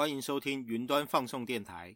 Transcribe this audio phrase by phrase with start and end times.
[0.00, 1.94] 欢迎收听云端放送电台。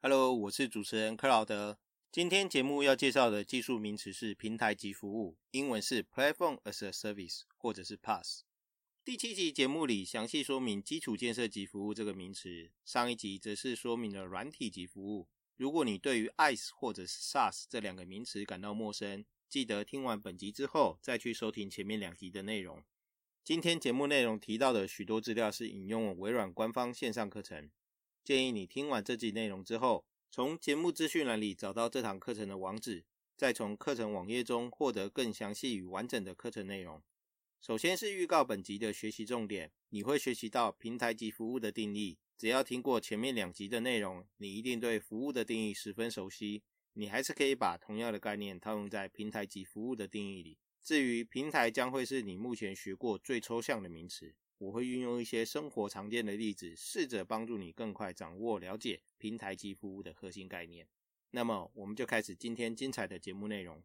[0.00, 1.76] Hello，我是主持人克劳德。
[2.12, 8.42] 今天节目要介绍的技术名词是平台级服务，英文是 Platform as a Service，或者是 PaaS。
[9.04, 15.28] 第七集节目里详细说明基础建设及服务这个名词，上一集则是说明了软体及服务。
[15.58, 22.82] 如果你对于 IaaS 或者是 SaaS 这两个名词感到陌生，记得听完本集之后再去收听前面两集的内容。
[23.44, 27.70] 今天节目内容提到的许多资料是引用微软官方线上课程，
[28.24, 33.04] 建议你听完这集内容之后，从节目资讯栏里找到这堂课程的网址，
[33.36, 37.02] 再从课程网页中获得更详细与完整的课程内容。
[37.64, 42.18] 首先是预告本集的学习重点，你会学习到平台级服务的定义。
[42.36, 46.62] 只要听过前面两集的内容，你一定对服务的定义十分熟悉。
[46.92, 50.58] 你还是可以把同样的概念套用在平台级服务的定义里。
[50.82, 54.34] 至于平台，将会是你目前学过最抽象的名词。
[54.58, 60.86] 我会运用一些生活常见的例子，试着帮助你更快掌握了解平台级服务的核心概念。
[61.30, 63.82] 那么，我们就开始今天精彩的节目内容。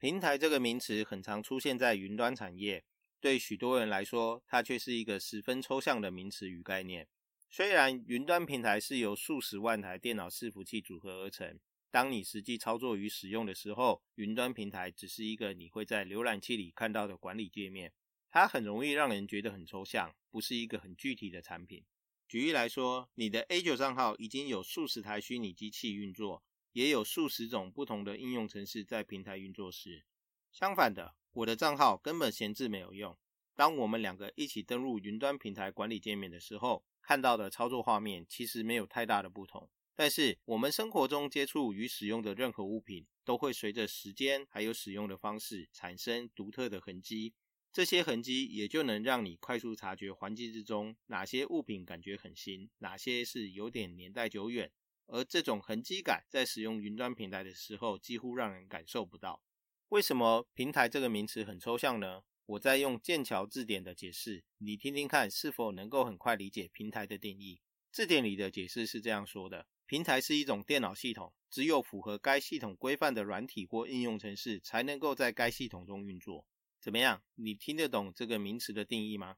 [0.00, 2.84] 平台这个名词很常出现在云端产业，
[3.20, 7.08] 对许多人来说，它却是一个十分抽象的名词与概念。
[7.50, 11.58] 虽然云端平台是由数十万台电脑伺服器组合而成，
[11.90, 17.92] 当你实际操作与使用的时候，云端平台只是一个你会在浏览器里看到的管理界面，
[18.30, 21.84] 它很容易让人觉得很抽象，不是一个很具体的产品。
[22.28, 26.44] 举例来说，你的 A 九账号已经有数十台虚拟机器运作。
[26.72, 30.04] 也有数十种不同的应用程式在平台运作时。
[30.50, 33.16] 相反的，我的账号根本闲置没有用。
[33.54, 39.68] 当我们两个一起登录云端平台管理界面的时候，看到的操作画面其实没有太大的不同。
[39.96, 47.34] 但是，我们生活中接触与使用的任何物品，都会随着时间还有使用的方式产生独特的痕迹。
[47.72, 54.70] 这些痕迹也就能让你快速察觉环境之中哪些物品感觉很新，哪些是有点年代久远。
[55.08, 59.42] 而这种痕迹感在使用云端平台的时候，几乎让人感受不到。
[59.88, 62.22] 为什么平台这个名词很抽象呢？
[62.44, 67.60] 我在用剑桥字典的解释，你听听看，是否能够很快理解平台的定义？
[67.90, 76.46] 字典里的解释是这样说的：平台是一种电脑系统，只有符合该系统规范的软体或应用程式，才能够在该系统中运作。
[76.80, 77.22] 怎么样？
[77.34, 79.36] 你听得懂这个名词的定义吗？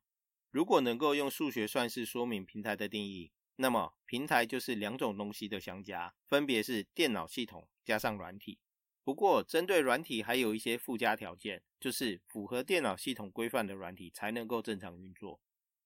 [0.50, 3.30] 如果能够用数学算式说明平台的定义。
[3.62, 8.58] 那么，平台就是两种东西的相加，分别是电脑系统加上软体。
[9.04, 15.42] 不过，针对软体还有一些附加条件，就是符合电脑系统规范的软体才能够正常运作。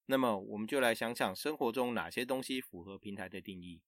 [0.07, 3.83] 那么，我们就来想想生活中哪些东西符合平台的定义。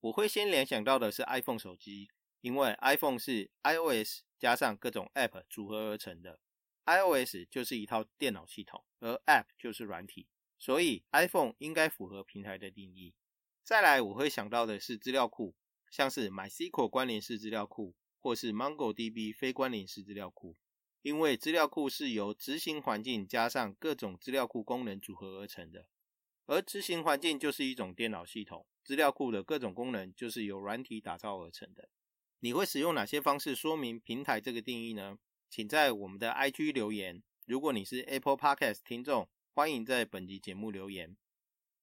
[0.00, 2.08] 我会先联想到的是 iPhone 手机，
[2.40, 6.40] 因为 iPhone 是 iOS 加上各种 App 组合而成的。
[6.86, 10.26] iOS 就是一套电脑系统，而 App 就是软体，
[10.58, 13.12] 所以 iPhone 应该符合平台的定义。
[13.66, 15.56] 再来，我会想到的是资料库，
[15.90, 20.56] 像是 MySQL 关联式资料库，或是 MongoDB 非关联式资料库。
[21.02, 25.88] 因为资料库是由执行环境加上各种资料库功能组合而成的，
[26.46, 31.88] 而执行环境就是一种电脑系统，资料库的各种功能就是由软体打造而成的。
[32.38, 35.18] 你会使用哪些方式说明平台这个定义呢？
[35.50, 37.20] 请在我们的 IG 留言。
[37.44, 41.16] 如果你是 Apple Podcast 听众，欢迎在本集节目留言。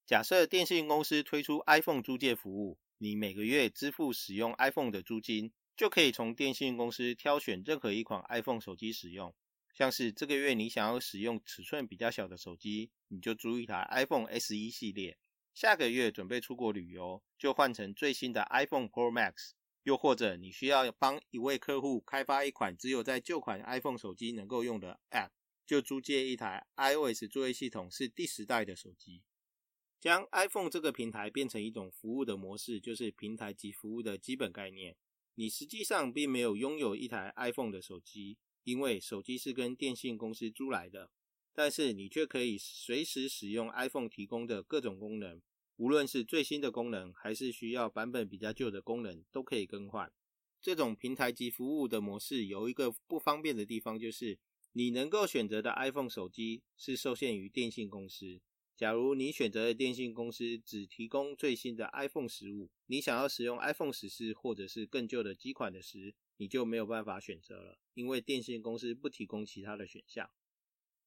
[0.06, 9.34] 假设电信公司推出 iPhone 租借服务，你每个月支付使用 iPhone 的租金，就可以从电信公司挑选任何一款 iPhone 手机使用。
[9.72, 15.16] 像是这个月你想要使用尺寸比较小的手机，你就租一台 iPhone SE 系列。
[15.54, 19.52] 下个月准备出国旅游，就换成最新的 iPhone Pro Max。
[19.84, 25.30] 又或者你需要帮一位客户开发一款只有在旧款 iPhone 手机能够用的 App，
[25.66, 29.22] 就租借一台 iOS 作业系统是第十代的手机。
[30.04, 34.94] 将 iPhone 这个平台变成一种服务的模式，就是平台级服务的基本概念。
[35.36, 41.10] 你实际上并没有拥有一台 iPhone 的手机，因为手机是跟电信公司租来的。
[41.54, 45.40] 但是你却可以随时使用 iPhone 提供的各种功能，
[45.76, 50.12] 无论是最新的功能，还是需要版本比较旧的功能，都可以更换。
[50.60, 54.38] 这种平台及服务的模式有一个不方便的地方，就是
[54.72, 58.42] 你能够选择的 iPhone 手机是受限于电信公司。
[58.76, 70.28] 假如你选择的电信公司只提供最新的 iPhone 十五，你想要使用 iPhone 十四或者是更旧的机款的时，你就没有办法选择了，因为电信公司不提供其他的选项。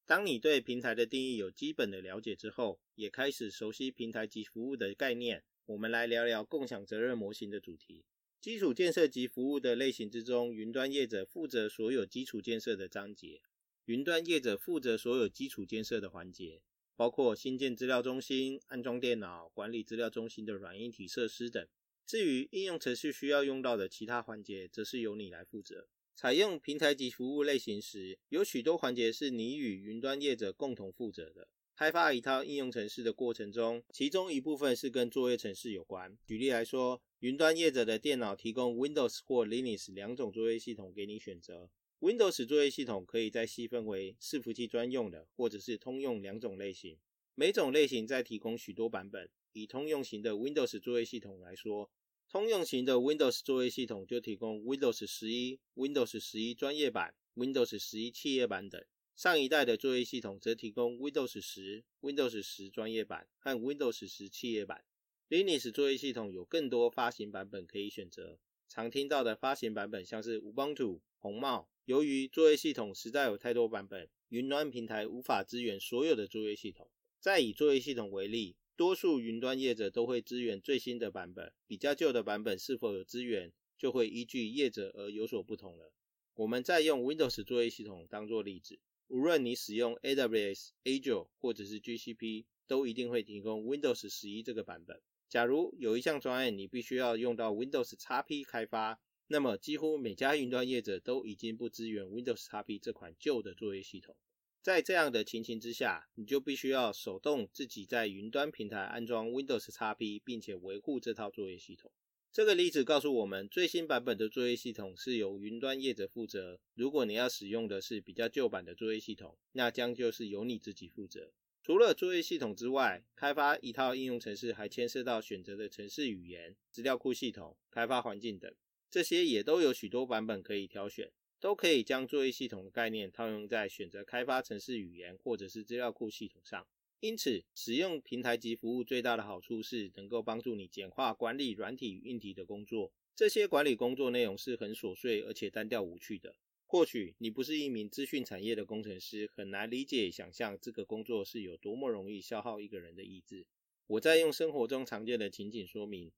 [0.05, 8.05] 当你对平台的定义有基本的了解之后，也开始熟悉平台及服务的概念，我们来聊聊共享责任模型的主题。
[8.39, 13.41] 基础建设及服务的类型之中，云端业者负责所有基础建设的章节。
[13.83, 16.61] 云端业者负责所有基础建设的环节，
[16.97, 21.65] 包括新建资料中心、安装电脑、管理资料中心的软硬体设施等。
[22.05, 25.88] 至于应用程序需要用到的其他环节，则是由你来负责。
[26.15, 31.47] 采用平台级服务类型时，有许多环节是你与云端业者共同负责的。
[31.75, 36.17] 开发一套应用程式的过程中，其中一部分是跟作业程式有关。
[36.25, 41.69] 举例来说，云端业者的电脑提供 Windows 或 Linux 两种作业系统给你选择。
[41.99, 46.99] Windows 作业系统可以再细分为伺服器专用的，或者是通用两种类型。
[47.33, 49.29] 每种类型再提供许多版本。
[49.53, 51.89] 以通用型的 Windows 作业系统来说，
[52.29, 58.79] 通用型的 Windows 作业系统就提供 Windows 十一、Windows 十一专业版、Windows 十一企业版等。
[59.15, 64.85] 上一代的作业系统则提供 Windows 十、Windows 十专业版和 Windows 十企业版。
[65.29, 68.39] Linux 作业系统有更多发行版本可以选择，
[68.77, 71.68] 常听到的发行版本像是 Ubuntu、红帽。
[71.85, 76.88] 由于作业系统实在有太多版本，云端平台无法支援所有的作业系统。
[77.19, 85.91] 再以作业系统为例，多数云端业者都会支援最新的版本，比较旧的版本是否有支援，就会依据业者而有所不同了。
[86.35, 88.77] 我们再用 Windows 作业系统当做例子。
[89.07, 95.01] 无论你使用 AWS、Azure 或者是 GCP，都一定会提供 Windows 十一这个版本。
[95.29, 104.15] 假如有一项专案你必须要用到 Windows XP 开发，那么几乎每家云端业者都已经不支援 Windows XP 这款旧的作业系统。
[104.62, 111.91] 在这样的情形之下，你就必须要手动自己在云端平台安装 Windows XP，并且维护这套作业系统。
[112.31, 116.59] 这个例子告诉我们，最新版本的作业系统是由云端业者负责。
[116.73, 121.31] 如果你要使用的是比较旧版的作业系统，那将就是由你自己负责。
[121.67, 128.55] 除了作业系统之外，开发一套应用程式还牵涉到选择的程式语言、资料库系统、开发环境等，
[128.89, 131.11] 这些也都有许多版本可以挑选，
[131.41, 136.65] 都可以将作业系统的概念套用在选择开发程式语言或者是资料库系统上。
[137.01, 142.93] 因此，使用平台级服务最大的好处是能够帮助你简化管理软体与硬体的工作。
[143.13, 146.33] 这些管理工作内容是很琐碎而且单调无趣的。
[146.69, 153.47] 或许你不是一名资讯产业的工程师，很难理解想象这个工作是有多么容易消耗一个人的意志。
[153.87, 156.11] 我在用生活中常见的情景说明：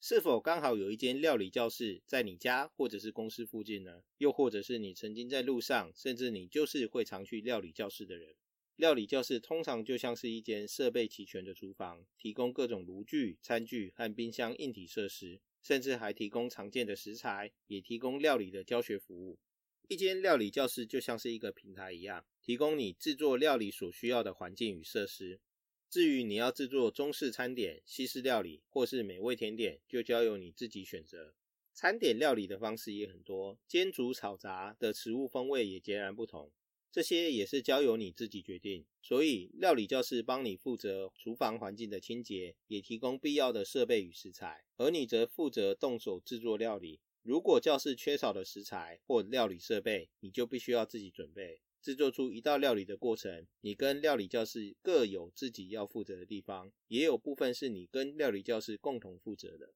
[0.00, 4.04] 是否刚好有一间料理教室在你家或者是公司附近呢？
[4.18, 8.36] 又或者是你曾经在路上，甚至你就是会常去料理教室的人？
[8.76, 19.40] 料理教室通常就像是一间设备齐全的厨房，提供各种炉具、餐具和冰箱硬体设施，甚至还提供常见的食材，也提供料理的教学服务。
[19.88, 25.40] 一间料理教室就像是一个平台一样，提供你制作料理所需要的环境与设施。
[25.88, 31.34] 至于你要制作中式餐点、西式料理或是美味甜点，就交由你自己选择。
[31.72, 36.52] 餐点料理的方式也很多，煎、煮、炒、炸的食物风味也截然不同。
[36.92, 47.00] 这些也是交由你自己决定，所以料理教室帮你负责厨房环境的清洁，也提供必要的设备与食材，而你则负责动手制作料理。
[47.22, 53.46] 如果教室缺少的食材或料理设备，你就必须要自己准备，制作出一道料理的过程。
[53.60, 59.74] 你跟料理教室各有自己要负责的地方，也有部分是你跟料理教室共同负责的。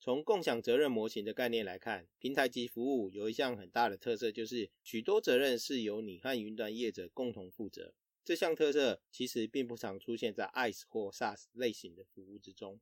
[0.00, 7.94] 从共享责任模型的概念来看，平台级服务有一项很大的特色，就是许多责任是由你和云端业者共同负责。
[8.24, 12.80] 这项特色其实并不常出现在 IaaS 或 SaaS 类型的服务之中。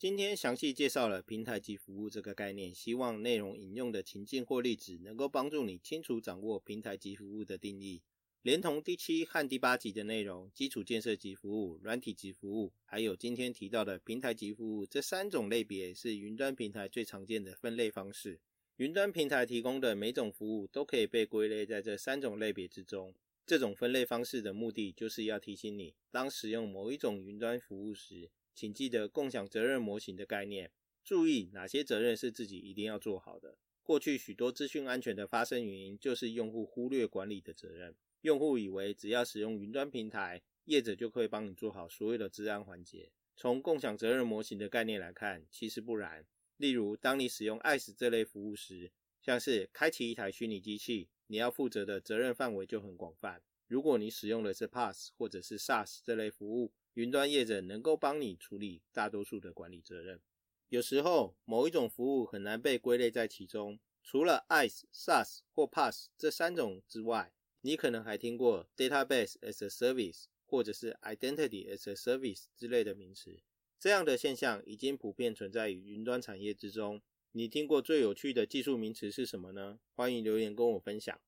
[0.00, 8.00] 今天详细介绍了平台级服务这个概念，希望内容引用的情境或例子能够帮助你清楚掌握平台级服务的定义。
[8.40, 18.40] 连同第七和第八集的内容，基础建设级服务、软体级服务，还有今天提到的平台级服务，这三种类别是云端平台最常见的分类方式。
[18.76, 23.14] 云端平台提供的每种服务都可以被归类在这三种类别之中。
[23.44, 30.70] 这种分类方式的目的，就是要提醒你，当使用某一种云端服务时，请记得共享责任模型的概念，
[31.02, 33.58] 注意哪些责任是自己一定要做好的。
[33.82, 37.96] 过去许多资讯安全的发生原因，就是用户忽略管理的责任。
[38.20, 43.10] 用户以为只要使用云端平台，业者就可以帮你做好所有的治安环节。
[43.36, 46.26] 从共享责任模型的概念来看，其实不然。
[46.58, 48.92] 例如，当你使用 IaaS 这类服务时，
[49.22, 53.42] 像是开启一台虚拟机器，你要负责的责任范围就很广泛。
[53.66, 60.20] 如果你使用的是 PaaS 或者是 SaaS 这类服务，云端业者能够帮你处理大多数的管理责任。
[60.68, 63.78] 有时候，某一种服务很难被归类在其中。
[64.02, 73.40] 除了 IaaS、SaaS 或 PaaS 这三种之外，你可能还听过 database as a service 或者是 identity as a service 之类的名词。
[73.78, 77.02] 这样的现象已经普遍存在于云端产业之中。
[77.32, 79.78] 你听过最有趣的技术名词是什么呢？
[79.94, 81.20] 欢迎留言跟我分享。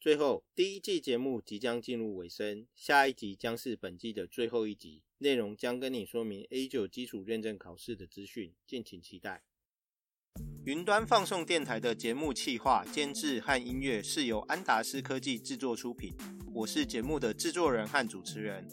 [0.00, 9.42] 最后，第一季节目即将进入尾声，下一集将是本季的最后一集，内容将跟你说明 A 九基础认证考试的资讯，敬请期待。
[10.64, 16.14] 云端放送电台的节目企划、监制和音乐是由安达斯科技制作出品。
[16.54, 18.68] 我是节目的制作人和主持人。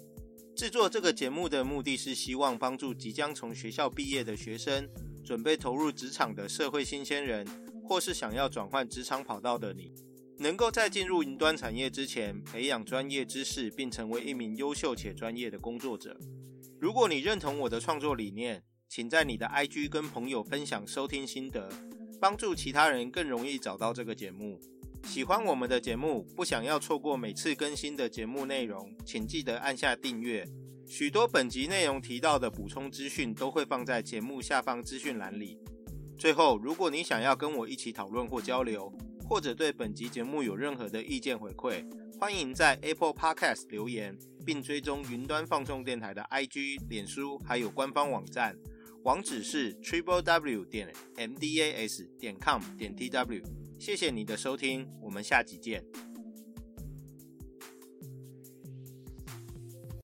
[0.56, 4.88] 制作这个节目的目的是希望帮助即将从学校毕业的学生，
[5.26, 7.48] 准备投入职场的社会新鲜人，
[7.84, 9.92] 或是想要转换职场跑道的你，
[10.38, 16.18] 能够在进入云端产业之前，培养专业知识，并成为一名优秀且专业的工作者。
[16.80, 21.70] 如果你认同我的创作理念，请在你的 IG 跟朋友分享收听心得，
[22.20, 24.60] 帮助其他人更容易找到这个节目。
[25.06, 30.46] 喜欢我们的节目，不想要错过每次更新的节目内容，请记得按下订阅。
[30.88, 35.58] 许多本集内容提到的补充资讯都会放在节目下方资讯栏里。
[36.18, 38.92] 最后，如果你想要跟我一起讨论或交流，
[39.28, 41.84] 或者对本集节目有任何的意见回馈，
[42.20, 48.56] 欢迎在 Apple Podcast 留言，并追踪云端放送电台的 IG、脸书还有官方网站。
[49.04, 53.42] 网址是 triple w 点 m d a s 点 com 点 t w，
[53.80, 55.84] 谢谢你的收听，我们下集见。